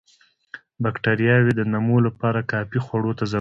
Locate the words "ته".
3.11-3.15